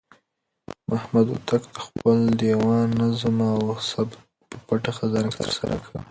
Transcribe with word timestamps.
محمد 0.91 1.25
هوتک 1.31 1.63
د 1.75 1.77
خپل 1.85 2.17
دېوان 2.41 2.87
نظم 3.01 3.37
او 3.53 3.59
ثبت 3.89 4.19
په 4.49 4.57
پټه 4.67 4.91
خزانه 4.97 5.29
کې 5.33 5.37
ترسره 5.43 5.77
کړ. 5.85 5.93